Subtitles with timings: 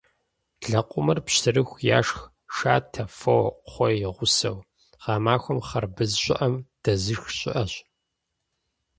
[0.69, 1.65] Лэкъумыр пщтыру
[1.99, 2.19] яшх,
[2.55, 4.57] шатэ, фо, кхъуей и гъусэу.
[5.03, 7.73] Гъэмахуэм хъарбыз щӏыӏэм дэзышх щыӏэщ.